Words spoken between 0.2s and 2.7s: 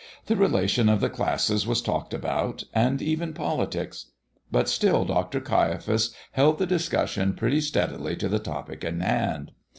The relation of the classes was talked about,